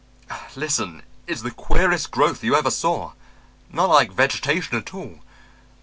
[0.55, 1.03] Listen.
[1.27, 3.11] It's the queerest growth you ever saw.
[3.71, 5.19] Not like vegetation at all.